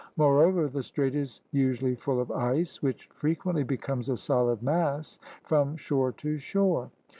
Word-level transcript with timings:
Moreover 0.17 0.67
the 0.67 0.81
Strait 0.81 1.13
is 1.13 1.41
usually 1.51 1.93
full 1.93 2.19
of 2.19 2.31
ice, 2.31 2.81
which 2.81 3.07
frequently 3.13 3.61
becomes 3.63 4.09
a 4.09 4.17
solid 4.17 4.63
mass 4.63 5.19
from 5.43 5.77
shore 5.77 6.11
to 6.13 6.39
shore. 6.39 6.89